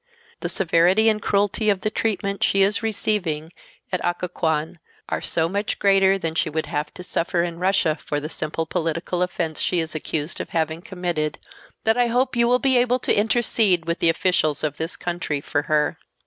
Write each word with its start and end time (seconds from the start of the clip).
The 0.39 0.49
severity 0.49 1.09
and 1.09 1.21
cruelty 1.21 1.69
of 1.69 1.81
the 1.81 1.91
treatment 1.91 2.43
she 2.43 2.63
is 2.63 2.81
receiving 2.81 3.53
at 3.91 4.01
Occoquan 4.03 4.79
are 5.09 5.21
so 5.21 5.47
much 5.47 5.77
greater 5.77 6.17
than 6.17 6.33
she 6.33 6.49
would 6.49 6.65
have 6.65 6.91
to 6.95 7.03
suffer 7.03 7.43
in 7.43 7.59
Russia 7.59 7.99
for 8.03 8.19
the 8.19 8.27
simple 8.27 8.65
political 8.65 9.21
offense 9.21 9.61
she 9.61 9.79
is 9.79 9.93
accused 9.93 10.41
of 10.41 10.49
having 10.49 10.81
committed 10.81 11.37
that 11.83 11.97
I 11.97 12.07
hope 12.07 12.35
you 12.35 12.47
will 12.47 12.57
be 12.57 12.79
able 12.79 12.97
to 12.97 13.15
intercede 13.15 13.85
with 13.85 13.99
the 13.99 14.09
officials 14.09 14.63
of 14.63 14.77
this 14.77 14.95
country 14.97 15.39
for 15.39 15.61
her. 15.69 15.99